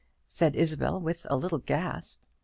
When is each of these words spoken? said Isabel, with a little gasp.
said 0.27 0.55
Isabel, 0.55 0.99
with 0.99 1.27
a 1.29 1.37
little 1.37 1.59
gasp. 1.59 2.17